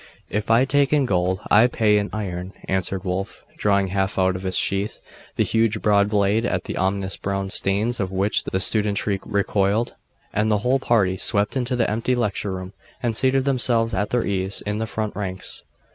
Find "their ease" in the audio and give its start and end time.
14.09-14.61